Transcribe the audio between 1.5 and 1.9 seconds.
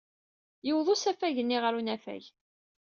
ɣer